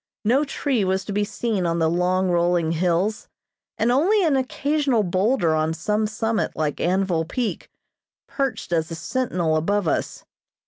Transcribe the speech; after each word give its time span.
No 0.25 0.43
tree 0.43 0.83
was 0.83 1.05
to 1.05 1.13
be 1.13 1.23
seen 1.23 1.67
on 1.67 1.77
the 1.77 1.87
long, 1.87 2.31
rolling 2.31 2.71
hills, 2.71 3.27
and 3.77 3.91
only 3.91 4.23
an 4.23 4.35
occasional 4.35 5.03
boulder 5.03 5.53
on 5.53 5.75
some 5.75 6.07
summit 6.07 6.55
like 6.55 6.81
Anvil 6.81 7.23
Peak, 7.23 7.69
perched 8.25 8.71
as 8.73 8.89
a 8.89 8.95
sentinel 8.95 9.55
above 9.55 9.87
us. 9.87 10.25